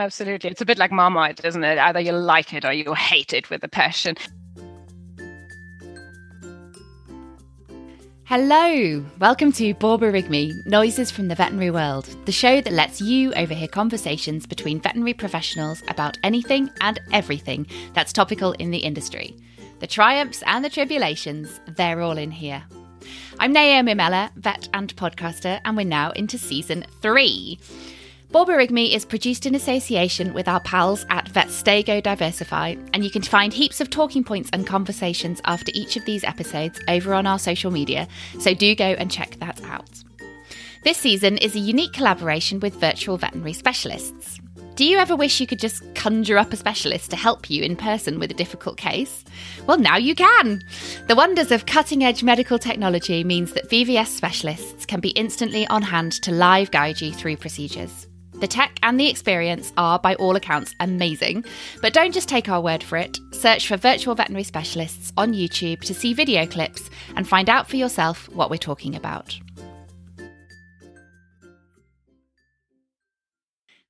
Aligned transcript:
Absolutely. 0.00 0.48
It's 0.48 0.62
a 0.62 0.64
bit 0.64 0.78
like 0.78 0.90
Marmite, 0.90 1.44
isn't 1.44 1.62
it? 1.62 1.76
Either 1.76 2.00
you 2.00 2.12
like 2.12 2.54
it 2.54 2.64
or 2.64 2.72
you 2.72 2.94
hate 2.94 3.34
it 3.34 3.50
with 3.50 3.62
a 3.62 3.68
passion. 3.68 4.16
Hello! 8.24 9.04
Welcome 9.18 9.52
to 9.52 9.74
Borborygmi 9.74 10.64
Noises 10.64 11.10
from 11.10 11.28
the 11.28 11.34
Veterinary 11.34 11.70
World, 11.70 12.06
the 12.24 12.32
show 12.32 12.62
that 12.62 12.72
lets 12.72 13.02
you 13.02 13.34
overhear 13.34 13.68
conversations 13.68 14.46
between 14.46 14.80
veterinary 14.80 15.12
professionals 15.12 15.82
about 15.88 16.16
anything 16.24 16.70
and 16.80 16.98
everything 17.12 17.66
that's 17.92 18.14
topical 18.14 18.52
in 18.52 18.70
the 18.70 18.78
industry. 18.78 19.36
The 19.80 19.86
triumphs 19.86 20.42
and 20.46 20.64
the 20.64 20.70
tribulations, 20.70 21.60
they're 21.76 22.00
all 22.00 22.16
in 22.16 22.30
here. 22.30 22.62
I'm 23.38 23.52
Naomi 23.52 23.92
Meller, 23.92 24.30
vet 24.36 24.66
and 24.72 24.96
podcaster, 24.96 25.60
and 25.66 25.76
we're 25.76 25.84
now 25.84 26.12
into 26.12 26.38
season 26.38 26.86
three. 27.02 27.58
Borborygmi 28.30 28.94
is 28.94 29.04
produced 29.04 29.44
in 29.44 29.56
association 29.56 30.32
with 30.32 30.46
our 30.46 30.60
pals 30.60 31.04
at 31.10 31.28
Vetstego 31.32 32.00
Diversify, 32.00 32.76
and 32.94 33.02
you 33.02 33.10
can 33.10 33.22
find 33.22 33.52
heaps 33.52 33.80
of 33.80 33.90
talking 33.90 34.22
points 34.22 34.48
and 34.52 34.64
conversations 34.64 35.40
after 35.46 35.72
each 35.74 35.96
of 35.96 36.04
these 36.04 36.22
episodes 36.22 36.78
over 36.86 37.12
on 37.12 37.26
our 37.26 37.40
social 37.40 37.72
media, 37.72 38.06
so 38.38 38.54
do 38.54 38.76
go 38.76 38.84
and 38.84 39.10
check 39.10 39.36
that 39.40 39.60
out. 39.64 40.04
This 40.84 40.96
season 40.96 41.38
is 41.38 41.56
a 41.56 41.58
unique 41.58 41.92
collaboration 41.92 42.60
with 42.60 42.74
virtual 42.74 43.16
veterinary 43.16 43.52
specialists. 43.52 44.38
Do 44.76 44.84
you 44.84 44.98
ever 44.98 45.16
wish 45.16 45.40
you 45.40 45.48
could 45.48 45.58
just 45.58 45.82
conjure 45.96 46.38
up 46.38 46.52
a 46.52 46.56
specialist 46.56 47.10
to 47.10 47.16
help 47.16 47.50
you 47.50 47.64
in 47.64 47.74
person 47.74 48.20
with 48.20 48.30
a 48.30 48.34
difficult 48.34 48.76
case? 48.76 49.24
Well, 49.66 49.78
now 49.78 49.96
you 49.96 50.14
can! 50.14 50.62
The 51.08 51.16
wonders 51.16 51.50
of 51.50 51.66
cutting 51.66 52.04
edge 52.04 52.22
medical 52.22 52.60
technology 52.60 53.24
means 53.24 53.54
that 53.54 53.68
VVS 53.68 54.06
specialists 54.06 54.86
can 54.86 55.00
be 55.00 55.10
instantly 55.10 55.66
on 55.66 55.82
hand 55.82 56.12
to 56.22 56.30
live 56.30 56.70
guide 56.70 57.00
you 57.00 57.12
through 57.12 57.36
procedures. 57.36 58.06
The 58.40 58.48
tech 58.48 58.78
and 58.82 58.98
the 58.98 59.08
experience 59.08 59.70
are, 59.76 59.98
by 59.98 60.14
all 60.14 60.34
accounts, 60.34 60.74
amazing. 60.80 61.44
But 61.82 61.92
don't 61.92 62.12
just 62.12 62.26
take 62.26 62.48
our 62.48 62.62
word 62.62 62.82
for 62.82 62.96
it. 62.96 63.18
Search 63.32 63.68
for 63.68 63.76
virtual 63.76 64.14
veterinary 64.14 64.44
specialists 64.44 65.12
on 65.18 65.34
YouTube 65.34 65.82
to 65.82 65.92
see 65.92 66.14
video 66.14 66.46
clips 66.46 66.88
and 67.16 67.28
find 67.28 67.50
out 67.50 67.68
for 67.68 67.76
yourself 67.76 68.30
what 68.30 68.48
we're 68.48 68.56
talking 68.56 68.96
about. 68.96 69.38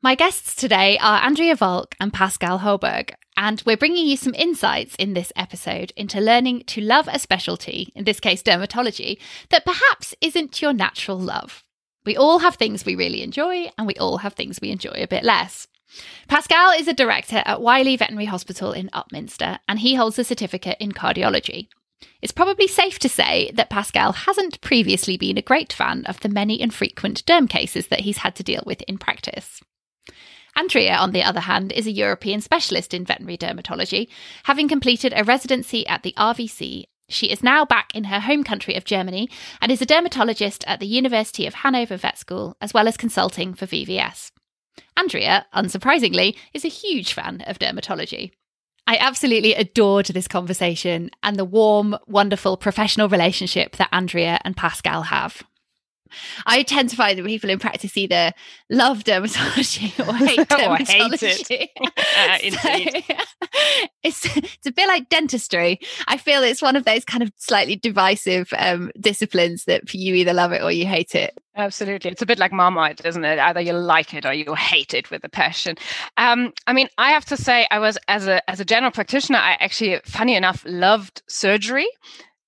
My 0.02 0.16
guests 0.16 0.56
today 0.56 0.98
are 0.98 1.22
Andrea 1.22 1.54
Volk 1.54 1.94
and 2.00 2.12
Pascal 2.12 2.58
Holberg, 2.58 3.12
and 3.36 3.62
we're 3.64 3.76
bringing 3.76 4.06
you 4.06 4.16
some 4.16 4.34
insights 4.34 4.96
in 4.96 5.14
this 5.14 5.32
episode 5.36 5.92
into 5.96 6.20
learning 6.20 6.64
to 6.68 6.80
love 6.80 7.06
a 7.06 7.20
specialty, 7.20 7.92
in 7.94 8.04
this 8.04 8.18
case 8.18 8.42
dermatology, 8.42 9.18
that 9.50 9.64
perhaps 9.64 10.14
isn't 10.20 10.60
your 10.60 10.72
natural 10.72 11.18
love. 11.20 11.62
We 12.04 12.16
all 12.16 12.38
have 12.38 12.54
things 12.54 12.84
we 12.84 12.94
really 12.94 13.22
enjoy, 13.22 13.70
and 13.76 13.86
we 13.86 13.94
all 13.94 14.18
have 14.18 14.34
things 14.34 14.58
we 14.60 14.70
enjoy 14.70 14.94
a 14.96 15.08
bit 15.08 15.24
less. 15.24 15.68
Pascal 16.28 16.70
is 16.70 16.88
a 16.88 16.94
director 16.94 17.42
at 17.44 17.60
Wylie 17.60 17.96
Veterinary 17.96 18.26
Hospital 18.26 18.72
in 18.72 18.88
Upminster, 18.90 19.58
and 19.68 19.80
he 19.80 19.96
holds 19.96 20.18
a 20.18 20.24
certificate 20.24 20.76
in 20.80 20.92
cardiology. 20.92 21.68
It's 22.22 22.32
probably 22.32 22.66
safe 22.66 22.98
to 23.00 23.08
say 23.08 23.50
that 23.54 23.68
Pascal 23.68 24.12
hasn't 24.12 24.60
previously 24.60 25.16
been 25.16 25.36
a 25.36 25.42
great 25.42 25.72
fan 25.72 26.06
of 26.06 26.20
the 26.20 26.28
many 26.28 26.60
and 26.60 26.72
frequent 26.72 27.24
derm 27.26 27.48
cases 27.48 27.88
that 27.88 28.00
he's 28.00 28.18
had 28.18 28.34
to 28.36 28.42
deal 28.42 28.62
with 28.64 28.82
in 28.82 28.96
practice. 28.96 29.60
Andrea, 30.56 30.96
on 30.96 31.12
the 31.12 31.22
other 31.22 31.40
hand, 31.40 31.72
is 31.72 31.86
a 31.86 31.92
European 31.92 32.40
specialist 32.40 32.92
in 32.92 33.04
veterinary 33.04 33.38
dermatology, 33.38 34.08
having 34.44 34.68
completed 34.68 35.12
a 35.14 35.24
residency 35.24 35.86
at 35.86 36.02
the 36.02 36.14
RVC 36.16 36.86
she 37.10 37.30
is 37.30 37.42
now 37.42 37.64
back 37.64 37.94
in 37.94 38.04
her 38.04 38.20
home 38.20 38.44
country 38.44 38.74
of 38.74 38.84
Germany 38.84 39.28
and 39.60 39.70
is 39.70 39.82
a 39.82 39.86
dermatologist 39.86 40.64
at 40.66 40.80
the 40.80 40.86
University 40.86 41.46
of 41.46 41.54
Hanover 41.54 41.96
Vet 41.96 42.18
School, 42.18 42.56
as 42.60 42.72
well 42.72 42.88
as 42.88 42.96
consulting 42.96 43.54
for 43.54 43.66
VVS. 43.66 44.30
Andrea, 44.96 45.46
unsurprisingly, 45.54 46.36
is 46.54 46.64
a 46.64 46.68
huge 46.68 47.12
fan 47.12 47.42
of 47.46 47.58
dermatology. 47.58 48.32
I 48.86 48.96
absolutely 48.96 49.54
adored 49.54 50.06
this 50.06 50.26
conversation 50.26 51.10
and 51.22 51.36
the 51.36 51.44
warm, 51.44 51.96
wonderful 52.06 52.56
professional 52.56 53.08
relationship 53.08 53.76
that 53.76 53.88
Andrea 53.92 54.40
and 54.44 54.56
Pascal 54.56 55.02
have. 55.02 55.42
I 56.46 56.62
tend 56.62 56.90
to 56.90 56.96
find 56.96 57.18
that 57.18 57.24
people 57.24 57.50
in 57.50 57.58
practice 57.58 57.96
either 57.96 58.32
love 58.68 59.04
dermatology 59.04 59.98
or 60.06 60.14
hate 60.26 60.48
dermatology. 60.48 61.68
hate 61.76 62.94
it. 62.94 63.04
so, 63.50 63.90
it's, 64.02 64.36
it's 64.36 64.66
a 64.66 64.72
bit 64.72 64.88
like 64.88 65.08
dentistry. 65.08 65.80
I 66.06 66.16
feel 66.16 66.42
it's 66.42 66.62
one 66.62 66.76
of 66.76 66.84
those 66.84 67.04
kind 67.04 67.22
of 67.22 67.32
slightly 67.36 67.76
divisive 67.76 68.52
um, 68.56 68.90
disciplines 69.00 69.64
that 69.64 69.92
you 69.94 70.14
either 70.14 70.32
love 70.32 70.52
it 70.52 70.62
or 70.62 70.72
you 70.72 70.86
hate 70.86 71.14
it. 71.14 71.38
Absolutely. 71.56 72.10
It's 72.10 72.22
a 72.22 72.26
bit 72.26 72.38
like 72.38 72.52
Marmite, 72.52 73.04
isn't 73.04 73.24
it? 73.24 73.38
Either 73.38 73.60
you 73.60 73.72
like 73.72 74.14
it 74.14 74.24
or 74.24 74.32
you 74.32 74.54
hate 74.54 74.94
it 74.94 75.10
with 75.10 75.24
a 75.24 75.28
passion. 75.28 75.76
Um, 76.16 76.52
I 76.66 76.72
mean, 76.72 76.88
I 76.96 77.10
have 77.10 77.24
to 77.26 77.36
say, 77.36 77.66
I 77.70 77.80
was, 77.80 77.98
as 78.08 78.26
a, 78.26 78.48
as 78.48 78.60
a 78.60 78.64
general 78.64 78.92
practitioner, 78.92 79.38
I 79.38 79.56
actually, 79.60 80.00
funny 80.04 80.36
enough, 80.36 80.64
loved 80.66 81.22
surgery 81.28 81.88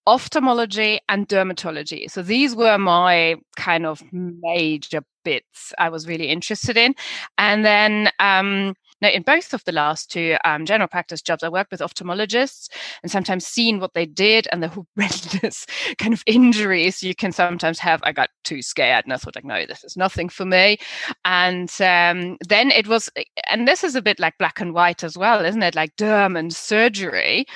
ophthalmology 0.07 1.01
and 1.09 1.29
dermatology. 1.29 2.11
So 2.11 2.23
these 2.23 2.55
were 2.55 2.79
my 2.79 3.37
kind 3.57 3.87
of 3.87 4.03
major 4.13 5.03
bits 5.25 5.73
I 5.79 5.89
was 5.89 6.07
really 6.07 6.29
interested 6.29 6.77
in. 6.77 6.95
And 7.39 7.65
then 7.65 8.11
um, 8.19 8.75
now, 9.03 9.09
in 9.09 9.23
both 9.23 9.53
of 9.53 9.65
the 9.65 9.73
last 9.73 10.13
two 10.13 10.37
um, 10.45 10.65
general 10.65 10.87
practice 10.87 11.21
jobs, 11.21 11.43
I 11.43 11.49
worked 11.49 11.73
with 11.73 11.81
ophthalmologists 11.81 12.69
and 13.03 13.11
sometimes 13.11 13.45
seen 13.45 13.81
what 13.81 13.95
they 13.95 14.07
did 14.07 14.47
and 14.53 14.63
the 14.63 14.69
horrendous 14.97 15.67
kind 15.99 16.15
of 16.15 16.23
injuries 16.25 17.03
you 17.03 17.13
can 17.13 17.33
sometimes 17.33 17.81
have. 17.81 18.01
I 18.05 18.13
got 18.13 18.31
too 18.45 18.63
scared 18.63 19.05
and 19.05 19.13
I 19.13 19.17
thought, 19.17 19.35
like, 19.35 19.45
no, 19.45 19.67
this 19.67 19.83
is 19.83 19.97
nothing 19.97 20.29
for 20.29 20.45
me. 20.45 20.79
And 21.25 21.69
um, 21.81 22.39
then 22.49 22.71
it 22.71 22.87
was, 22.87 23.11
and 23.51 23.67
this 23.67 23.83
is 23.83 23.97
a 23.97 24.03
bit 24.03 24.21
like 24.21 24.39
black 24.39 24.61
and 24.61 24.73
white 24.73 25.03
as 25.03 25.19
well, 25.19 25.45
isn't 25.45 25.65
it? 25.65 25.75
Like 25.75 25.97
derm 25.97 26.39
and 26.39 26.55
surgery. 26.55 27.47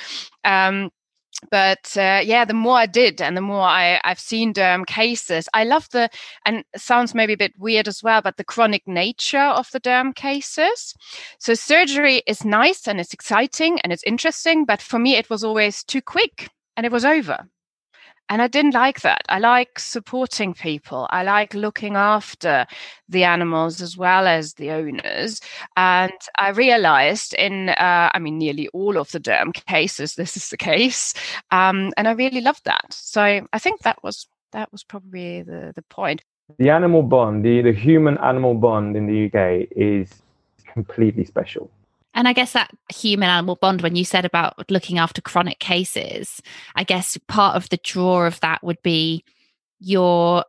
Um, 0.44 0.90
but 1.50 1.97
uh, 1.97 2.20
yeah, 2.24 2.44
the 2.44 2.54
more 2.54 2.76
I 2.76 2.86
did 2.86 3.20
and 3.20 3.36
the 3.36 3.41
more 3.41 3.62
I, 3.62 4.00
I've 4.04 4.19
seen 4.20 4.52
derm 4.54 4.86
cases, 4.86 5.48
I 5.54 5.64
love 5.64 5.88
the, 5.91 6.08
and 6.44 6.64
sounds 6.76 7.14
maybe 7.14 7.34
a 7.34 7.36
bit 7.36 7.54
weird 7.58 7.88
as 7.88 8.02
well, 8.02 8.22
but 8.22 8.36
the 8.36 8.44
chronic 8.44 8.86
nature 8.86 9.38
of 9.38 9.70
the 9.70 9.80
derm 9.80 10.14
cases. 10.14 10.94
So 11.38 11.54
surgery 11.54 12.22
is 12.26 12.44
nice 12.44 12.88
and 12.88 13.00
it's 13.00 13.12
exciting 13.12 13.80
and 13.80 13.92
it's 13.92 14.04
interesting, 14.04 14.64
but 14.64 14.80
for 14.80 14.98
me, 14.98 15.16
it 15.16 15.30
was 15.30 15.44
always 15.44 15.84
too 15.84 16.02
quick 16.02 16.50
and 16.76 16.86
it 16.86 16.92
was 16.92 17.04
over. 17.04 17.47
And 18.28 18.42
I 18.42 18.48
didn't 18.48 18.75
like 18.75 19.03
that. 19.03 19.22
I 19.28 19.38
like 19.38 19.78
supporting 19.78 20.53
people. 20.53 21.06
I 21.10 21.22
like 21.22 21.54
looking 21.54 21.97
after 21.97 22.66
the 23.09 23.25
animals 23.25 23.81
as 23.81 23.97
well 23.97 24.26
as 24.26 24.54
the 24.54 24.70
owners. 24.70 25.41
And 25.76 26.12
I 26.38 26.50
realized 26.50 27.34
in, 27.34 27.69
uh, 27.69 28.10
I 28.12 28.19
mean, 28.19 28.38
nearly 28.38 28.69
all 28.69 28.97
of 28.97 29.10
the 29.12 29.20
derm 29.20 29.54
cases, 29.66 30.15
this 30.15 30.36
is 30.36 30.48
the 30.48 30.56
case. 30.56 31.15
Um, 31.50 31.92
and 31.97 32.09
I 32.09 32.12
really 32.12 32.41
loved 32.41 32.65
that. 32.65 32.92
So 32.92 33.47
I 33.53 33.59
think 33.59 33.82
that 33.82 34.03
was 34.03 34.26
that 34.53 34.72
was 34.72 34.82
probably 34.82 35.42
the, 35.42 35.72
the 35.75 35.82
point. 35.82 36.22
The 36.59 36.70
animal 36.70 37.03
bond, 37.03 37.44
the, 37.44 37.60
the 37.60 37.72
human 37.72 38.16
animal 38.19 38.54
bond 38.54 38.97
in 38.97 39.06
the 39.06 39.26
UK 39.26 39.69
is 39.76 40.22
completely 40.72 41.25
special. 41.25 41.70
And 42.16 42.27
I 42.27 42.32
guess 42.32 42.53
that 42.53 42.71
human 42.93 43.28
animal 43.28 43.56
bond, 43.56 43.82
when 43.82 43.94
you 43.94 44.04
said 44.04 44.25
about 44.25 44.71
looking 44.71 44.99
after 44.99 45.21
chronic 45.21 45.59
cases, 45.59 46.41
I 46.75 46.82
guess 46.82 47.19
part 47.28 47.56
of 47.56 47.69
the 47.69 47.77
draw 47.77 48.25
of 48.27 48.41
that 48.41 48.65
would 48.65 48.82
be 48.82 49.22
your 49.78 50.44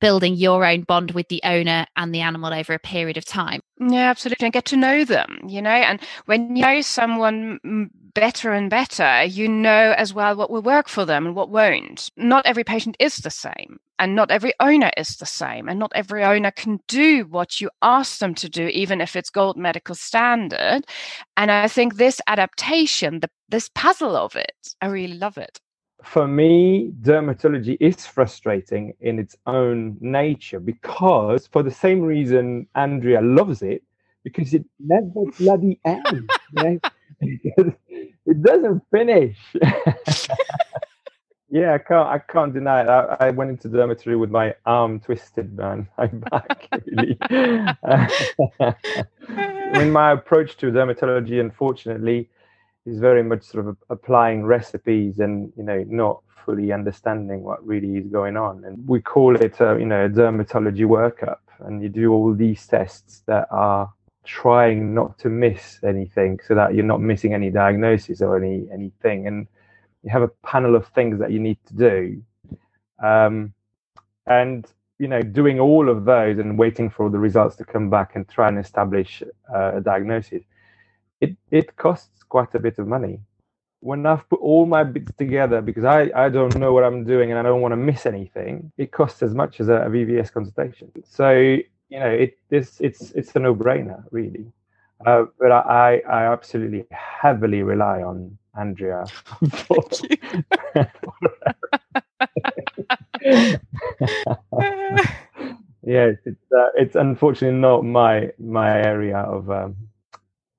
building 0.00 0.34
your 0.34 0.64
own 0.64 0.82
bond 0.82 1.12
with 1.12 1.28
the 1.28 1.40
owner 1.44 1.86
and 1.96 2.14
the 2.14 2.20
animal 2.20 2.52
over 2.52 2.72
a 2.72 2.78
period 2.78 3.16
of 3.16 3.24
time. 3.24 3.60
Yeah, 3.78 4.10
absolutely. 4.10 4.46
And 4.46 4.52
get 4.52 4.66
to 4.66 4.76
know 4.76 5.04
them, 5.04 5.40
you 5.46 5.62
know. 5.62 5.70
And 5.70 6.00
when 6.26 6.56
you 6.56 6.62
know 6.62 6.80
someone 6.82 7.90
better 8.14 8.52
and 8.52 8.68
better, 8.68 9.24
you 9.24 9.48
know 9.48 9.94
as 9.96 10.12
well 10.12 10.36
what 10.36 10.50
will 10.50 10.62
work 10.62 10.88
for 10.88 11.04
them 11.04 11.26
and 11.26 11.34
what 11.34 11.50
won't. 11.50 12.10
Not 12.16 12.46
every 12.46 12.64
patient 12.64 12.96
is 12.98 13.16
the 13.16 13.30
same, 13.30 13.78
and 13.98 14.14
not 14.14 14.30
every 14.30 14.52
owner 14.60 14.90
is 14.96 15.16
the 15.16 15.26
same, 15.26 15.68
and 15.68 15.78
not 15.78 15.92
every 15.94 16.24
owner 16.24 16.50
can 16.50 16.80
do 16.88 17.24
what 17.28 17.60
you 17.60 17.70
ask 17.82 18.18
them 18.18 18.34
to 18.36 18.48
do, 18.48 18.66
even 18.68 19.00
if 19.00 19.16
it's 19.16 19.30
gold 19.30 19.56
medical 19.56 19.94
standard. 19.94 20.84
And 21.36 21.50
I 21.50 21.68
think 21.68 21.96
this 21.96 22.20
adaptation, 22.26 23.20
the, 23.20 23.30
this 23.48 23.70
puzzle 23.74 24.16
of 24.16 24.36
it, 24.36 24.74
I 24.80 24.86
really 24.86 25.14
love 25.14 25.38
it. 25.38 25.60
For 26.04 26.26
me, 26.26 26.92
dermatology 27.02 27.76
is 27.80 28.06
frustrating 28.06 28.94
in 29.00 29.18
its 29.18 29.36
own 29.46 29.96
nature 30.00 30.60
because, 30.60 31.46
for 31.46 31.62
the 31.62 31.70
same 31.70 32.00
reason 32.00 32.66
Andrea 32.74 33.20
loves 33.20 33.62
it, 33.62 33.82
because 34.24 34.54
it 34.54 34.64
never 34.78 35.24
bloody 35.38 35.78
ends. 35.84 36.26
it 37.20 38.42
doesn't 38.42 38.82
finish. 38.90 39.36
yeah, 41.50 41.74
I 41.74 41.78
can't. 41.78 42.08
I 42.08 42.18
can't 42.18 42.54
deny 42.54 42.82
it. 42.82 42.88
I, 42.88 43.28
I, 43.28 43.30
went 43.30 43.50
into 43.50 43.68
dermatology 43.68 44.18
with 44.18 44.30
my 44.30 44.54
arm 44.66 45.00
twisted, 45.00 45.56
man. 45.56 45.88
My 45.98 46.06
back 46.06 46.68
really. 46.86 47.18
I 47.30 48.08
mean, 49.74 49.92
my 49.92 50.12
approach 50.12 50.56
to 50.58 50.66
dermatology, 50.66 51.40
unfortunately, 51.40 52.28
is 52.86 52.98
very 52.98 53.22
much 53.22 53.42
sort 53.42 53.66
of 53.66 53.76
applying 53.90 54.44
recipes 54.44 55.18
and 55.18 55.52
you 55.56 55.62
know 55.62 55.84
not 55.88 56.22
fully 56.44 56.72
understanding 56.72 57.42
what 57.42 57.64
really 57.66 57.96
is 57.96 58.06
going 58.06 58.36
on. 58.36 58.64
And 58.64 58.86
we 58.88 59.00
call 59.00 59.36
it, 59.36 59.60
a, 59.60 59.76
you 59.78 59.86
know, 59.86 60.06
a 60.06 60.08
dermatology 60.08 60.86
workup, 60.86 61.40
and 61.60 61.82
you 61.82 61.88
do 61.88 62.12
all 62.12 62.34
these 62.34 62.66
tests 62.66 63.22
that 63.26 63.46
are 63.50 63.92
trying 64.24 64.94
not 64.94 65.18
to 65.18 65.28
miss 65.28 65.78
anything 65.84 66.38
so 66.46 66.54
that 66.54 66.74
you're 66.74 66.84
not 66.84 67.00
missing 67.00 67.34
any 67.34 67.50
diagnosis 67.50 68.22
or 68.22 68.36
any 68.36 68.66
anything. 68.72 69.26
And 69.26 69.46
you 70.02 70.10
have 70.10 70.22
a 70.22 70.28
panel 70.44 70.74
of 70.76 70.86
things 70.88 71.18
that 71.18 71.30
you 71.30 71.38
need 71.38 71.58
to 71.66 71.74
do. 71.74 72.22
Um, 73.02 73.52
and 74.26 74.66
you 74.98 75.08
know 75.08 75.22
doing 75.22 75.58
all 75.58 75.88
of 75.88 76.04
those 76.04 76.38
and 76.38 76.58
waiting 76.58 76.90
for 76.90 77.08
the 77.10 77.18
results 77.18 77.56
to 77.56 77.64
come 77.64 77.88
back 77.88 78.16
and 78.16 78.28
try 78.28 78.48
and 78.48 78.58
establish 78.58 79.22
uh, 79.52 79.76
a 79.76 79.80
diagnosis 79.80 80.42
it 81.22 81.36
it 81.50 81.74
costs 81.76 82.19
quite 82.30 82.54
a 82.54 82.60
bit 82.60 82.78
of 82.78 82.88
money 82.88 83.20
when 83.80 84.04
I've 84.06 84.28
put 84.28 84.40
all 84.40 84.66
my 84.66 84.84
bits 84.84 85.12
together 85.16 85.60
because 85.62 85.84
I, 85.84 86.10
I 86.14 86.28
don't 86.28 86.56
know 86.58 86.72
what 86.72 86.84
I'm 86.84 87.04
doing 87.04 87.30
and 87.30 87.38
I 87.38 87.42
don't 87.42 87.60
want 87.62 87.72
to 87.72 87.76
miss 87.76 88.06
anything, 88.06 88.72
it 88.76 88.92
costs 88.92 89.22
as 89.22 89.34
much 89.34 89.60
as 89.60 89.68
a, 89.68 89.74
a 89.76 89.88
VVS 89.88 90.32
consultation. 90.32 90.90
So 91.04 91.30
you 91.32 91.98
know 91.98 92.08
it 92.10 92.38
this 92.50 92.80
it's 92.80 93.10
it's 93.12 93.34
a 93.36 93.40
no 93.40 93.54
brainer 93.54 94.04
really. 94.10 94.52
Uh, 95.06 95.24
but 95.38 95.50
I 95.50 96.02
I 96.08 96.30
absolutely 96.32 96.84
heavily 96.92 97.62
rely 97.62 98.02
on 98.02 98.36
Andrea. 98.58 99.04
For, 99.50 99.82
yes, 105.82 106.16
it's 106.26 106.52
uh, 106.52 106.68
it's 106.76 106.94
unfortunately 106.96 107.58
not 107.58 107.84
my 107.84 108.30
my 108.38 108.70
area 108.70 109.18
of 109.18 109.50
um, 109.50 109.76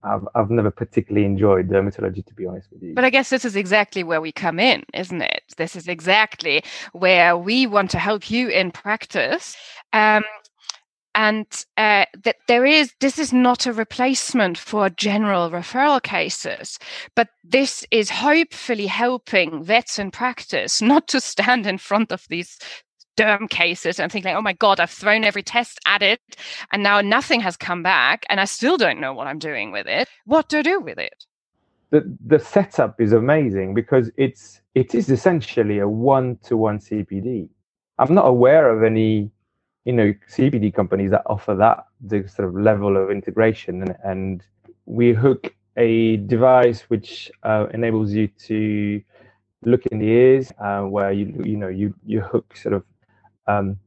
I've 0.03 0.27
I've 0.35 0.49
never 0.49 0.71
particularly 0.71 1.25
enjoyed 1.25 1.69
dermatology, 1.69 2.25
to 2.25 2.33
be 2.33 2.45
honest 2.45 2.71
with 2.71 2.81
you. 2.81 2.93
But 2.93 3.05
I 3.05 3.09
guess 3.09 3.29
this 3.29 3.45
is 3.45 3.55
exactly 3.55 4.03
where 4.03 4.21
we 4.21 4.31
come 4.31 4.59
in, 4.59 4.83
isn't 4.93 5.21
it? 5.21 5.43
This 5.57 5.75
is 5.75 5.87
exactly 5.87 6.63
where 6.93 7.37
we 7.37 7.67
want 7.67 7.91
to 7.91 7.99
help 7.99 8.29
you 8.31 8.49
in 8.49 8.71
practice. 8.71 9.55
Um, 9.93 10.23
and 11.13 11.65
uh, 11.77 12.05
that 12.23 12.37
there 12.47 12.65
is 12.65 12.93
this 12.99 13.19
is 13.19 13.33
not 13.33 13.65
a 13.65 13.73
replacement 13.73 14.57
for 14.57 14.89
general 14.89 15.49
referral 15.49 16.01
cases 16.01 16.79
but 17.15 17.29
this 17.43 17.85
is 17.91 18.09
hopefully 18.09 18.87
helping 18.87 19.63
vets 19.63 19.99
in 19.99 20.09
practice 20.09 20.81
not 20.81 21.07
to 21.07 21.19
stand 21.19 21.67
in 21.67 21.77
front 21.77 22.11
of 22.11 22.25
these 22.29 22.57
derm 23.21 23.49
cases 23.49 23.99
and 23.99 24.11
think 24.11 24.25
like, 24.25 24.35
oh 24.35 24.41
my 24.41 24.53
God, 24.53 24.79
I've 24.79 24.89
thrown 24.91 25.23
every 25.23 25.43
test 25.43 25.79
at 25.85 26.01
it 26.01 26.19
and 26.71 26.83
now 26.83 27.01
nothing 27.01 27.41
has 27.41 27.57
come 27.57 27.83
back 27.83 28.25
and 28.29 28.39
I 28.39 28.45
still 28.45 28.77
don't 28.77 28.99
know 28.99 29.13
what 29.13 29.27
I'm 29.27 29.39
doing 29.39 29.71
with 29.71 29.87
it. 29.87 30.07
What 30.25 30.49
do 30.49 30.59
I 30.59 30.61
do 30.61 30.79
with 30.79 30.97
it? 30.97 31.25
The 31.91 32.17
the 32.25 32.39
setup 32.39 33.01
is 33.01 33.11
amazing 33.11 33.73
because 33.73 34.09
it's 34.15 34.61
it 34.75 34.95
is 34.95 35.09
essentially 35.09 35.79
a 35.79 35.89
one-to-one 35.89 36.79
CPD. 36.79 37.49
I'm 37.99 38.13
not 38.13 38.25
aware 38.25 38.69
of 38.69 38.83
any, 38.83 39.29
you 39.83 39.91
know, 39.91 40.13
CPD 40.29 40.73
companies 40.73 41.11
that 41.11 41.23
offer 41.25 41.53
that 41.55 41.85
the 41.99 42.27
sort 42.29 42.47
of 42.47 42.55
level 42.55 42.95
of 42.95 43.11
integration 43.11 43.81
and, 43.81 43.95
and 44.05 44.43
we 44.85 45.11
hook 45.13 45.53
a 45.77 46.17
device 46.17 46.81
which 46.83 47.29
uh, 47.43 47.67
enables 47.73 48.11
you 48.13 48.27
to 48.47 49.01
look 49.63 49.85
in 49.87 49.99
the 49.99 50.07
ears 50.07 50.51
uh, 50.59 50.81
where 50.81 51.11
you 51.11 51.25
you 51.43 51.57
know 51.57 51.67
you 51.67 51.93
you 52.05 52.19
hook 52.21 52.55
sort 52.57 52.73
of 52.73 52.83
um, 53.47 53.77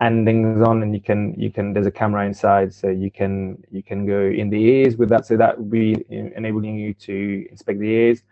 endings 0.00 0.60
on 0.60 0.82
and 0.82 0.92
you 0.94 1.00
can 1.00 1.32
you 1.38 1.50
can 1.50 1.72
there's 1.72 1.86
a 1.86 1.90
camera 1.90 2.26
inside 2.26 2.74
so 2.74 2.88
you 2.88 3.10
can 3.10 3.62
you 3.70 3.82
can 3.82 4.04
go 4.04 4.20
in 4.20 4.50
the 4.50 4.60
ears 4.60 4.96
with 4.96 5.08
that. 5.10 5.26
So 5.26 5.36
that 5.36 5.56
will 5.58 5.64
be 5.64 6.04
enabling 6.10 6.76
you 6.78 6.94
to 6.94 7.46
inspect 7.50 7.78
the 7.78 7.88
ears. 7.88 8.22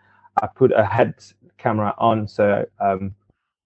I 0.41 0.47
put 0.47 0.71
a 0.71 0.85
head 0.85 1.15
camera 1.57 1.93
on 1.97 2.27
so 2.27 2.65
um, 2.79 3.13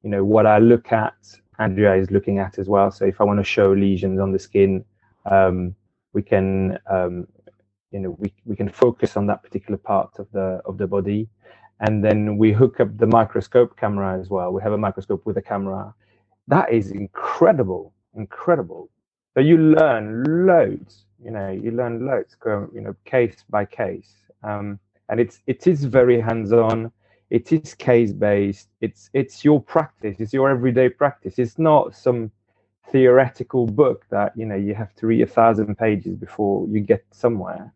you 0.03 0.09
know 0.09 0.23
what 0.23 0.45
i 0.45 0.59
look 0.59 0.91
at 0.91 1.15
andrea 1.57 1.95
is 1.95 2.11
looking 2.11 2.39
at 2.39 2.59
as 2.59 2.67
well. 2.67 2.91
So 2.91 3.05
if 3.05 3.21
i 3.21 3.23
want 3.23 3.39
to 3.39 3.43
show 3.43 3.71
lesions 3.71 4.19
on 4.19 4.31
the 4.31 4.39
skin 4.39 4.85
um, 5.25 5.75
we 6.13 6.21
can 6.21 6.77
um, 6.89 7.27
you 7.91 7.99
know 7.99 8.15
we, 8.19 8.33
we 8.45 8.55
can 8.55 8.69
focus 8.69 9.17
on 9.17 9.25
that 9.27 9.43
particular 9.43 9.77
part 9.77 10.19
of 10.19 10.27
the 10.31 10.61
of 10.65 10.77
the 10.77 10.87
body. 10.87 11.27
And 11.81 12.03
then 12.03 12.37
we 12.37 12.53
hook 12.53 12.79
up 12.79 12.97
the 12.97 13.05
microscope 13.05 13.75
camera 13.77 14.17
as 14.17 14.29
well. 14.29 14.53
We 14.53 14.61
have 14.61 14.71
a 14.71 14.77
microscope 14.77 15.25
with 15.25 15.35
a 15.37 15.41
camera 15.41 15.93
that 16.47 16.71
is 16.71 16.91
incredible, 16.91 17.93
incredible. 18.15 18.89
So 19.33 19.39
you 19.41 19.57
learn 19.57 20.45
loads, 20.45 21.05
you 21.23 21.31
know, 21.31 21.49
you 21.49 21.71
learn 21.71 22.05
loads, 22.05 22.35
you 22.73 22.81
know, 22.81 22.95
case 23.05 23.43
by 23.49 23.65
case. 23.65 24.13
Um, 24.43 24.79
and 25.09 25.19
it's 25.19 25.41
it 25.47 25.67
is 25.67 25.83
very 25.85 26.19
hands-on. 26.19 26.91
It 27.29 27.51
is 27.51 27.73
case-based. 27.73 28.69
It's 28.81 29.09
it's 29.13 29.43
your 29.43 29.61
practice. 29.61 30.17
It's 30.19 30.33
your 30.33 30.49
everyday 30.49 30.89
practice. 30.89 31.39
It's 31.39 31.57
not 31.57 31.95
some 31.95 32.31
theoretical 32.91 33.65
book 33.65 34.05
that 34.09 34.31
you 34.35 34.45
know 34.45 34.55
you 34.55 34.75
have 34.75 34.93
to 34.95 35.07
read 35.07 35.21
a 35.21 35.27
thousand 35.27 35.75
pages 35.77 36.15
before 36.15 36.67
you 36.67 36.79
get 36.79 37.03
somewhere. 37.11 37.73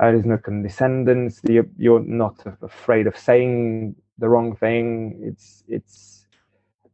Uh, 0.00 0.12
there's 0.12 0.24
no 0.24 0.38
condescendence. 0.38 1.40
You're, 1.48 1.66
you're 1.76 2.00
not 2.00 2.44
afraid 2.62 3.06
of 3.06 3.16
saying 3.16 3.94
the 4.18 4.28
wrong 4.28 4.56
thing. 4.56 5.20
It's 5.22 5.64
it's 5.68 6.26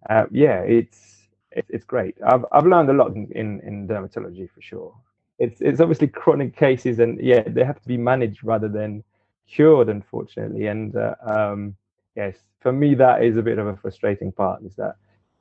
uh, 0.08 0.26
yeah, 0.30 0.60
it's 0.60 1.17
it, 1.58 1.66
it's 1.68 1.84
great. 1.84 2.14
I've 2.24 2.44
I've 2.52 2.66
learned 2.66 2.90
a 2.90 2.92
lot 2.92 3.14
in, 3.14 3.30
in, 3.32 3.60
in 3.60 3.88
dermatology 3.88 4.48
for 4.54 4.62
sure. 4.62 4.94
It's 5.38 5.60
it's 5.60 5.80
obviously 5.80 6.08
chronic 6.08 6.56
cases, 6.56 6.98
and 6.98 7.20
yeah, 7.20 7.42
they 7.46 7.64
have 7.64 7.80
to 7.80 7.88
be 7.88 7.96
managed 7.96 8.42
rather 8.42 8.68
than 8.68 9.04
cured, 9.48 9.88
unfortunately. 9.88 10.66
And 10.66 10.94
uh, 10.96 11.14
um, 11.22 11.76
yes, 12.16 12.36
for 12.60 12.72
me, 12.72 12.94
that 12.96 13.24
is 13.24 13.36
a 13.36 13.42
bit 13.42 13.58
of 13.58 13.66
a 13.66 13.76
frustrating 13.76 14.32
part 14.32 14.62
is 14.64 14.74
that 14.76 14.96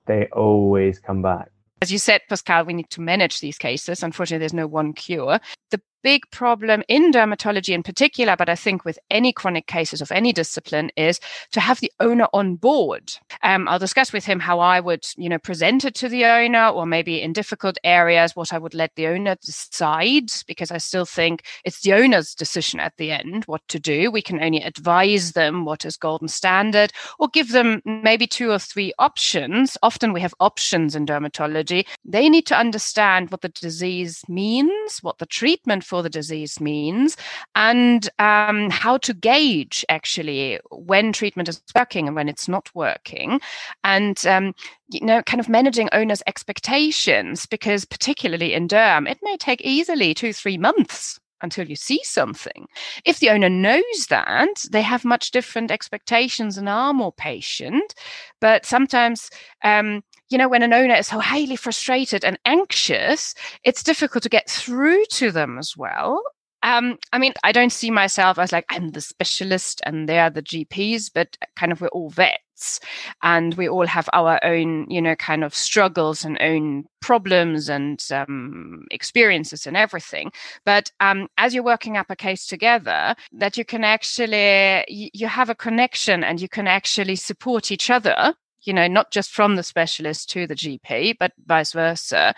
they 0.05 0.27
always 0.27 0.99
come 0.99 1.21
back. 1.21 1.49
As 1.81 1.91
you 1.91 1.99
said, 1.99 2.21
Pascal, 2.27 2.65
we 2.65 2.73
need 2.73 2.89
to 2.91 3.01
manage 3.01 3.39
these 3.39 3.57
cases. 3.57 4.01
Unfortunately, 4.01 4.39
there's 4.39 4.53
no 4.53 4.65
one 4.65 4.93
cure. 4.93 5.39
The 5.69 5.79
big 6.07 6.31
problem 6.31 6.83
in 6.87 7.11
dermatology 7.11 7.73
in 7.73 7.83
particular, 7.83 8.37
but 8.37 8.47
I 8.47 8.55
think 8.55 8.85
with 8.85 8.97
any 9.11 9.33
chronic 9.33 9.67
cases 9.67 10.01
of 10.01 10.09
any 10.09 10.31
discipline, 10.31 10.89
is 10.95 11.19
to 11.51 11.59
have 11.59 11.81
the 11.81 11.91
owner 11.99 12.27
on 12.31 12.55
board. 12.55 13.11
Um, 13.43 13.67
I'll 13.67 13.77
discuss 13.77 14.13
with 14.13 14.23
him 14.23 14.39
how 14.39 14.61
I 14.61 14.79
would, 14.79 15.05
you 15.17 15.27
know, 15.27 15.37
present 15.37 15.83
it 15.83 15.95
to 15.95 16.07
the 16.07 16.23
owner, 16.23 16.69
or 16.69 16.85
maybe 16.85 17.21
in 17.21 17.33
difficult 17.33 17.77
areas, 17.83 18.37
what 18.37 18.53
I 18.53 18.57
would 18.57 18.73
let 18.73 18.95
the 18.95 19.07
owner 19.07 19.35
decide, 19.43 20.29
because 20.47 20.71
I 20.71 20.77
still 20.77 21.05
think 21.05 21.43
it's 21.65 21.81
the 21.81 21.91
owner's 21.91 22.33
decision 22.33 22.79
at 22.79 22.95
the 22.95 23.11
end 23.11 23.43
what 23.43 23.67
to 23.67 23.77
do. 23.77 24.09
We 24.09 24.21
can 24.21 24.41
only 24.41 24.61
advise 24.63 25.33
them 25.33 25.65
what 25.65 25.83
is 25.83 25.97
golden 25.97 26.29
standard, 26.29 26.93
or 27.19 27.27
give 27.27 27.51
them 27.51 27.81
maybe 27.83 28.27
two 28.27 28.49
or 28.51 28.59
three 28.59 28.93
options. 28.97 29.77
Often 29.83 30.13
we 30.13 30.21
have 30.21 30.33
options 30.39 30.95
in 30.95 31.05
dermatology. 31.05 31.85
They 32.05 32.29
need 32.29 32.45
to 32.45 32.57
understand 32.57 33.29
what 33.29 33.41
the 33.41 33.49
disease 33.49 34.23
means, 34.29 34.99
what 35.01 35.17
the 35.17 35.25
treatment 35.25 35.83
for 35.83 35.96
the 36.01 36.09
disease 36.09 36.59
means 36.59 37.17
and 37.55 38.09
um, 38.19 38.69
how 38.69 38.97
to 38.97 39.13
gauge 39.13 39.85
actually 39.89 40.59
when 40.71 41.13
treatment 41.13 41.49
is 41.49 41.61
working 41.75 42.07
and 42.07 42.15
when 42.15 42.29
it's 42.29 42.47
not 42.47 42.69
working 42.73 43.39
and 43.83 44.25
um, 44.25 44.53
you 44.89 45.05
know 45.05 45.21
kind 45.23 45.39
of 45.39 45.49
managing 45.49 45.89
owners 45.91 46.23
expectations 46.27 47.45
because 47.45 47.85
particularly 47.85 48.53
in 48.53 48.67
derm 48.67 49.09
it 49.09 49.19
may 49.21 49.37
take 49.37 49.61
easily 49.61 50.13
two 50.13 50.33
three 50.33 50.57
months 50.57 51.19
until 51.41 51.67
you 51.67 51.75
see 51.75 51.99
something. 52.03 52.67
If 53.05 53.19
the 53.19 53.29
owner 53.29 53.49
knows 53.49 54.07
that, 54.09 54.63
they 54.71 54.81
have 54.81 55.05
much 55.05 55.31
different 55.31 55.71
expectations 55.71 56.57
and 56.57 56.67
are 56.67 56.93
more 56.93 57.13
patient. 57.13 57.93
But 58.41 58.65
sometimes, 58.65 59.29
um, 59.63 60.03
you 60.29 60.37
know, 60.37 60.49
when 60.49 60.63
an 60.63 60.73
owner 60.73 60.95
is 60.95 61.07
so 61.07 61.19
highly 61.19 61.55
frustrated 61.55 62.23
and 62.23 62.37
anxious, 62.45 63.33
it's 63.63 63.83
difficult 63.83 64.23
to 64.23 64.29
get 64.29 64.49
through 64.49 65.03
to 65.11 65.31
them 65.31 65.57
as 65.57 65.75
well. 65.77 66.21
Um, 66.63 66.97
I 67.13 67.19
mean, 67.19 67.33
I 67.43 67.51
don't 67.51 67.71
see 67.71 67.91
myself 67.91 68.39
as 68.39 68.51
like 68.51 68.65
I'm 68.69 68.89
the 68.89 69.01
specialist 69.01 69.81
and 69.85 70.09
they're 70.09 70.29
the 70.29 70.41
GPs, 70.41 71.11
but 71.13 71.37
kind 71.55 71.71
of 71.71 71.81
we're 71.81 71.87
all 71.89 72.09
vets 72.09 72.79
and 73.21 73.53
we 73.53 73.69
all 73.69 73.85
have 73.85 74.09
our 74.11 74.43
own, 74.43 74.89
you 74.89 75.01
know, 75.01 75.15
kind 75.15 75.43
of 75.43 75.53
struggles 75.53 76.25
and 76.25 76.37
own 76.41 76.85
problems 76.99 77.69
and 77.69 78.03
um, 78.11 78.85
experiences 78.89 79.67
and 79.67 79.77
everything. 79.77 80.31
But 80.65 80.91
um, 80.99 81.27
as 81.37 81.53
you're 81.53 81.63
working 81.63 81.95
up 81.95 82.07
a 82.09 82.15
case 82.15 82.47
together, 82.47 83.15
that 83.33 83.55
you 83.57 83.63
can 83.63 83.83
actually 83.83 84.83
you 84.89 85.27
have 85.27 85.49
a 85.49 85.55
connection 85.55 86.23
and 86.23 86.41
you 86.41 86.49
can 86.49 86.67
actually 86.67 87.15
support 87.15 87.71
each 87.71 87.89
other 87.89 88.33
you 88.67 88.73
know, 88.73 88.87
not 88.87 89.11
just 89.11 89.31
from 89.31 89.55
the 89.55 89.63
specialist 89.63 90.29
to 90.31 90.45
the 90.45 90.55
GP, 90.55 91.17
but 91.17 91.31
vice 91.45 91.71
versa. 91.71 92.35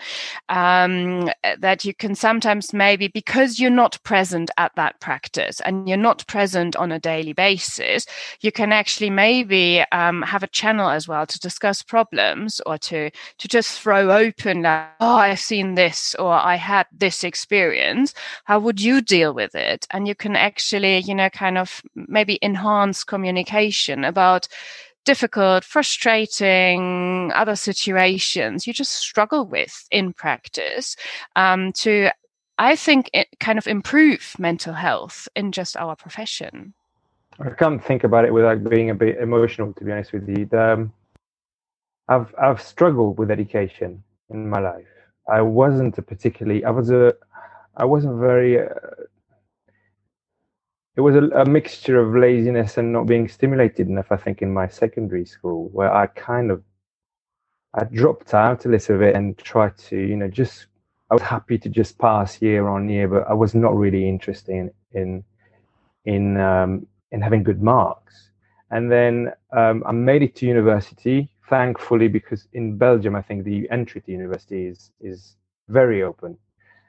Um, 0.48 1.30
that 1.58 1.84
you 1.84 1.92
can 1.92 2.14
sometimes 2.14 2.72
maybe, 2.72 3.08
because 3.08 3.58
you're 3.58 3.70
not 3.70 4.02
present 4.04 4.50
at 4.56 4.74
that 4.76 5.00
practice 5.00 5.60
and 5.60 5.88
you're 5.88 5.98
not 5.98 6.26
present 6.26 6.76
on 6.76 6.92
a 6.92 7.00
daily 7.00 7.32
basis, 7.32 8.06
you 8.40 8.52
can 8.52 8.72
actually 8.72 9.10
maybe 9.10 9.84
um, 9.92 10.22
have 10.22 10.42
a 10.42 10.48
channel 10.48 10.88
as 10.88 11.08
well 11.08 11.26
to 11.26 11.40
discuss 11.40 11.82
problems 11.82 12.60
or 12.64 12.78
to, 12.78 13.10
to 13.10 13.48
just 13.48 13.80
throw 13.80 14.10
open, 14.10 14.62
like, 14.62 14.86
oh, 15.00 15.16
I've 15.16 15.40
seen 15.40 15.74
this 15.74 16.14
or 16.18 16.32
I 16.32 16.54
had 16.54 16.86
this 16.92 17.24
experience. 17.24 18.14
How 18.44 18.60
would 18.60 18.80
you 18.80 19.00
deal 19.00 19.34
with 19.34 19.54
it? 19.54 19.86
And 19.90 20.06
you 20.06 20.14
can 20.14 20.36
actually, 20.36 20.98
you 20.98 21.14
know, 21.14 21.30
kind 21.30 21.58
of 21.58 21.82
maybe 21.94 22.38
enhance 22.42 23.02
communication 23.02 24.04
about 24.04 24.46
difficult, 25.04 25.64
frustrating 25.64 27.32
other 27.34 27.56
situations 27.56 28.66
you 28.66 28.72
just 28.72 28.92
struggle 28.92 29.46
with 29.46 29.86
in 29.90 30.12
practice 30.12 30.96
um, 31.36 31.72
to 31.72 32.10
I 32.60 32.76
think, 32.76 33.08
it 33.14 33.28
kind 33.40 33.58
of 33.58 33.66
improve 33.66 34.36
mental 34.38 34.74
health 34.74 35.26
in 35.34 35.50
just 35.50 35.78
our 35.78 35.96
profession? 35.96 36.74
I 37.40 37.48
can't 37.48 37.82
think 37.82 38.04
about 38.04 38.26
it 38.26 38.34
without 38.34 38.62
being 38.68 38.90
a 38.90 38.94
bit 38.94 39.16
emotional, 39.16 39.72
to 39.72 39.82
be 39.82 39.90
honest 39.90 40.12
with 40.12 40.28
you. 40.28 40.46
Um, 40.58 40.92
I've 42.08 42.34
I've 42.38 42.60
struggled 42.60 43.18
with 43.18 43.30
education 43.30 44.02
in 44.28 44.50
my 44.50 44.60
life. 44.60 44.84
I 45.26 45.40
wasn't 45.40 45.96
a 45.96 46.02
particularly. 46.02 46.62
I 46.62 46.70
was 46.70 46.90
a. 46.90 47.14
I 47.78 47.86
wasn't 47.86 48.20
very. 48.20 48.60
Uh, 48.60 48.66
it 50.96 51.00
was 51.00 51.14
a, 51.14 51.22
a, 51.40 51.44
mixture 51.44 51.98
of 51.98 52.14
laziness 52.14 52.76
and 52.76 52.92
not 52.92 53.06
being 53.06 53.28
stimulated 53.28 53.88
enough. 53.88 54.10
I 54.10 54.16
think 54.16 54.42
in 54.42 54.52
my 54.52 54.66
secondary 54.68 55.24
school, 55.24 55.68
where 55.72 55.92
I 55.92 56.06
kind 56.06 56.50
of, 56.50 56.62
I 57.74 57.84
dropped 57.84 58.34
out 58.34 58.64
a 58.64 58.68
little 58.68 58.98
bit 58.98 59.14
and 59.14 59.38
tried 59.38 59.76
to, 59.88 59.96
you 59.96 60.16
know, 60.16 60.28
just. 60.28 60.66
I 61.10 61.14
was 61.14 61.22
happy 61.22 61.58
to 61.58 61.68
just 61.68 61.98
pass 61.98 62.40
year 62.40 62.68
on 62.68 62.88
year, 62.88 63.08
but 63.08 63.28
I 63.28 63.34
was 63.34 63.52
not 63.52 63.74
really 63.74 64.08
interested 64.08 64.52
in 64.52 64.70
in 64.92 65.24
in 66.04 66.36
um, 66.36 66.86
in 67.10 67.20
having 67.20 67.42
good 67.42 67.62
marks. 67.62 68.30
And 68.70 68.90
then 68.90 69.32
um, 69.52 69.82
I 69.84 69.92
made 69.92 70.22
it 70.22 70.36
to 70.36 70.46
university, 70.46 71.28
thankfully, 71.48 72.06
because 72.06 72.46
in 72.52 72.78
Belgium, 72.78 73.16
I 73.16 73.22
think 73.22 73.44
the 73.44 73.68
entry 73.70 74.00
to 74.02 74.12
university 74.12 74.66
is 74.66 74.92
is 75.00 75.36
very 75.68 76.02
open, 76.02 76.38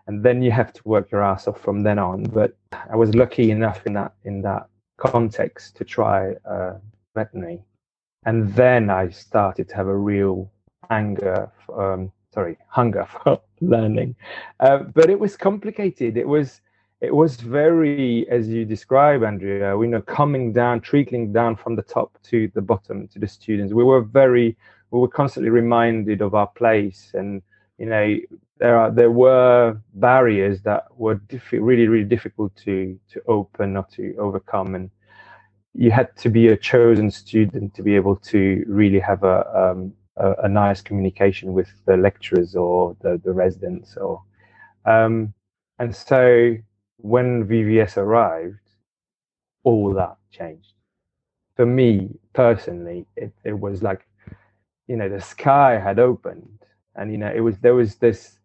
and 0.08 0.24
then 0.24 0.42
you 0.42 0.52
have 0.52 0.74
to 0.74 0.82
work 0.86 1.12
your 1.12 1.22
ass 1.22 1.48
off 1.48 1.60
from 1.62 1.84
then 1.84 2.00
on. 2.00 2.24
But 2.24 2.56
I 2.72 2.96
was 2.96 3.16
lucky 3.16 3.52
enough 3.52 3.86
in 3.86 3.94
that 3.94 4.14
in 4.24 4.42
that 4.44 4.68
context 4.98 5.76
to 5.78 5.84
try 5.84 6.34
uh, 6.46 6.74
veterinary, 7.16 7.62
and 8.26 8.54
then 8.54 8.90
I 8.90 9.10
started 9.10 9.70
to 9.70 9.76
have 9.76 9.88
a 9.88 9.98
real 9.98 10.52
anger, 10.90 11.50
for, 11.66 11.94
um, 11.94 12.12
sorry, 12.34 12.58
hunger 12.68 13.06
for 13.24 13.42
learning. 13.62 14.16
Uh, 14.60 14.80
but 14.80 15.10
it 15.10 15.20
was 15.20 15.38
complicated. 15.38 16.18
It 16.18 16.28
was 16.28 16.62
it 17.02 17.16
was 17.16 17.38
very, 17.38 18.30
as 18.30 18.48
you 18.48 18.64
describe, 18.64 19.24
Andrea, 19.24 19.76
we 19.76 19.88
know 19.88 20.02
coming 20.04 20.54
down, 20.54 20.82
trickling 20.82 21.34
down 21.34 21.56
from 21.56 21.76
the 21.76 21.82
top 21.82 22.16
to 22.26 22.48
the 22.54 22.62
bottom 22.62 23.08
to 23.08 23.18
the 23.18 23.28
students. 23.28 23.74
We 23.74 23.84
were 23.84 24.02
very, 24.02 24.56
we 24.92 25.00
were 25.00 25.08
constantly 25.08 25.50
reminded 25.50 26.22
of 26.22 26.36
our 26.36 26.46
place, 26.46 27.12
and 27.16 27.42
you 27.82 27.88
know, 27.88 28.16
there 28.60 28.78
are 28.78 28.92
there 28.92 29.10
were 29.10 29.82
barriers 29.96 30.62
that 30.62 30.84
were 30.96 31.16
diffi- 31.16 31.66
really, 31.70 31.88
really 31.88 32.12
difficult 32.16 32.56
to 32.58 33.00
to 33.12 33.20
open 33.28 33.76
or 33.76 33.88
to 33.96 34.16
overcome, 34.20 34.76
and 34.76 34.92
you 35.74 35.90
had 35.90 36.16
to 36.18 36.30
be 36.30 36.50
a 36.50 36.56
chosen 36.56 37.10
student 37.10 37.74
to 37.74 37.82
be 37.82 37.96
able 37.96 38.18
to 38.18 38.64
really 38.68 39.00
have 39.00 39.24
a 39.24 39.38
um, 39.62 39.94
a, 40.18 40.34
a, 40.44 40.48
nice 40.48 40.80
communication 40.80 41.54
with 41.54 41.70
the 41.88 41.98
lecturers 41.98 42.56
or 42.56 42.96
the 43.02 43.20
the 43.26 43.34
residents, 43.34 43.98
or 43.98 44.22
um, 44.86 45.34
and 45.80 45.96
so 45.96 46.56
when 46.98 47.48
VVS 47.48 47.98
arrived, 47.98 48.68
all 49.64 49.92
that 49.96 50.18
changed. 50.30 50.74
For 51.56 51.66
me 51.66 52.20
personally, 52.34 53.08
it, 53.16 53.34
it 53.44 53.60
was 53.60 53.82
like, 53.82 54.06
you 54.88 54.98
know, 54.98 55.10
the 55.10 55.20
sky 55.20 55.80
had 55.80 55.98
opened, 55.98 56.61
and 56.96 57.12
you 57.12 57.18
know, 57.18 57.32
it 57.34 57.42
was 57.42 57.58
there 57.60 57.76
was 57.76 57.96
this, 57.96 58.40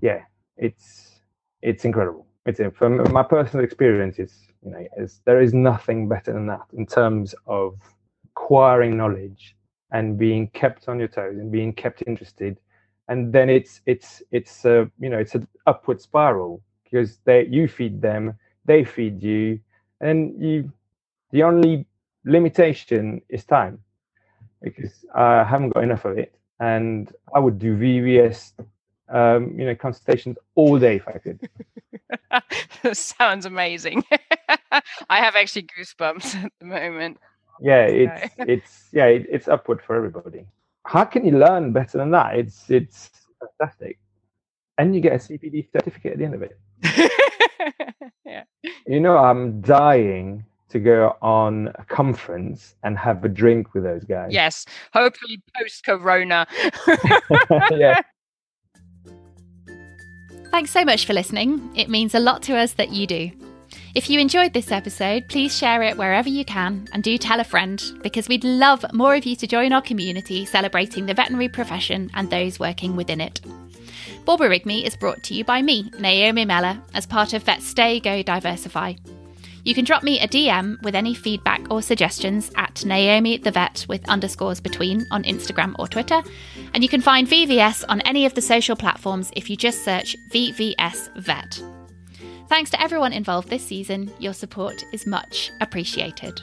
yeah, 0.00 0.22
it's 0.56 1.20
it's 1.62 1.84
incredible. 1.84 2.26
It's 2.46 2.60
from 2.76 3.10
my 3.12 3.22
personal 3.22 3.64
experience. 3.64 4.18
It's 4.18 4.48
you 4.64 4.70
know, 4.70 4.86
it's, 4.96 5.20
there 5.24 5.40
is 5.40 5.54
nothing 5.54 6.08
better 6.08 6.32
than 6.32 6.46
that 6.46 6.66
in 6.76 6.86
terms 6.86 7.34
of 7.46 7.78
acquiring 8.24 8.96
knowledge 8.96 9.56
and 9.92 10.18
being 10.18 10.48
kept 10.48 10.88
on 10.88 10.98
your 10.98 11.08
toes 11.08 11.38
and 11.38 11.52
being 11.52 11.72
kept 11.72 12.02
interested 12.06 12.58
and 13.08 13.32
then 13.32 13.50
it's 13.50 13.80
it's 13.86 14.22
it's 14.30 14.64
a 14.64 14.90
you 14.98 15.08
know 15.08 15.18
it's 15.18 15.34
an 15.34 15.46
upward 15.66 16.00
spiral 16.00 16.62
because 16.84 17.18
they 17.24 17.46
you 17.46 17.68
feed 17.68 18.00
them, 18.00 18.38
they 18.64 18.84
feed 18.84 19.22
you, 19.22 19.60
and 20.00 20.40
you 20.42 20.72
the 21.30 21.42
only 21.42 21.86
limitation 22.24 23.20
is 23.28 23.44
time 23.44 23.78
because 24.62 25.04
I 25.14 25.44
haven't 25.44 25.70
got 25.70 25.82
enough 25.82 26.04
of 26.04 26.16
it, 26.16 26.34
and 26.60 27.12
I 27.34 27.38
would 27.38 27.58
do 27.58 27.76
VVS, 27.76 28.52
um, 29.08 29.58
you 29.58 29.66
know, 29.66 29.74
consultations 29.74 30.36
all 30.54 30.78
day 30.78 30.96
if 30.96 31.08
I 31.08 31.18
could. 31.18 31.48
That 32.30 32.44
sounds 32.96 33.46
amazing. 33.46 34.04
I 35.10 35.18
have 35.18 35.36
actually 35.36 35.66
goosebumps 35.78 36.44
at 36.44 36.52
the 36.60 36.66
moment. 36.66 37.18
Yeah, 37.60 37.84
it's 37.84 38.34
it's 38.38 38.88
yeah, 38.92 39.06
it, 39.06 39.26
it's 39.30 39.48
upward 39.48 39.80
for 39.82 39.94
everybody. 39.94 40.46
How 40.84 41.04
can 41.04 41.24
you 41.24 41.38
learn 41.38 41.72
better 41.72 41.98
than 41.98 42.10
that? 42.10 42.36
It's 42.36 42.68
it's 42.68 43.10
fantastic, 43.38 43.98
and 44.78 44.94
you 44.94 45.00
get 45.00 45.12
a 45.12 45.16
CPD 45.16 45.70
certificate 45.70 46.12
at 46.12 46.18
the 46.18 46.24
end 46.24 46.34
of 46.34 46.42
it. 46.42 46.58
yeah. 48.24 48.42
You 48.86 49.00
know, 49.00 49.16
I'm 49.16 49.60
dying 49.60 50.44
to 50.74 50.80
go 50.80 51.16
on 51.22 51.68
a 51.76 51.84
conference 51.84 52.74
and 52.82 52.98
have 52.98 53.24
a 53.24 53.28
drink 53.28 53.74
with 53.74 53.84
those 53.84 54.02
guys. 54.02 54.32
Yes, 54.32 54.66
hopefully 54.92 55.40
post 55.56 55.84
Corona. 55.84 56.46
yeah. 57.70 58.02
Thanks 60.50 60.72
so 60.72 60.84
much 60.84 61.06
for 61.06 61.12
listening. 61.12 61.70
It 61.76 61.88
means 61.88 62.12
a 62.14 62.18
lot 62.18 62.42
to 62.44 62.56
us 62.56 62.72
that 62.72 62.90
you 62.90 63.06
do. 63.06 63.30
If 63.94 64.10
you 64.10 64.18
enjoyed 64.18 64.52
this 64.52 64.72
episode, 64.72 65.28
please 65.28 65.56
share 65.56 65.82
it 65.82 65.96
wherever 65.96 66.28
you 66.28 66.44
can 66.44 66.88
and 66.92 67.04
do 67.04 67.16
tell 67.18 67.38
a 67.38 67.44
friend 67.44 67.80
because 68.02 68.28
we'd 68.28 68.42
love 68.42 68.84
more 68.92 69.14
of 69.14 69.24
you 69.24 69.36
to 69.36 69.46
join 69.46 69.72
our 69.72 69.82
community 69.82 70.44
celebrating 70.44 71.06
the 71.06 71.14
veterinary 71.14 71.48
profession 71.48 72.10
and 72.14 72.30
those 72.30 72.58
working 72.58 72.96
within 72.96 73.20
it. 73.20 73.40
Borborygmi 74.24 74.84
is 74.84 74.96
brought 74.96 75.22
to 75.24 75.34
you 75.34 75.44
by 75.44 75.62
me, 75.62 75.88
Naomi 76.00 76.44
Meller, 76.44 76.80
as 76.94 77.06
part 77.06 77.32
of 77.32 77.44
Vet 77.44 77.62
Stay 77.62 78.00
Go 78.00 78.24
Diversify. 78.24 78.94
You 79.64 79.74
can 79.74 79.84
drop 79.84 80.02
me 80.02 80.20
a 80.20 80.28
DM 80.28 80.80
with 80.82 80.94
any 80.94 81.14
feedback 81.14 81.66
or 81.70 81.80
suggestions 81.80 82.50
at 82.54 82.84
Naomi 82.84 83.38
the 83.38 83.50
Vet 83.50 83.86
with 83.88 84.06
underscores 84.08 84.60
between 84.60 85.06
on 85.10 85.24
Instagram 85.24 85.74
or 85.78 85.88
Twitter. 85.88 86.22
And 86.74 86.82
you 86.82 86.88
can 86.88 87.00
find 87.00 87.26
VVS 87.26 87.84
on 87.88 88.02
any 88.02 88.26
of 88.26 88.34
the 88.34 88.42
social 88.42 88.76
platforms 88.76 89.30
if 89.34 89.48
you 89.48 89.56
just 89.56 89.82
search 89.82 90.16
VVS 90.30 91.16
Vet. 91.16 91.62
Thanks 92.48 92.70
to 92.70 92.82
everyone 92.82 93.14
involved 93.14 93.48
this 93.48 93.64
season. 93.64 94.12
Your 94.18 94.34
support 94.34 94.84
is 94.92 95.06
much 95.06 95.50
appreciated. 95.62 96.38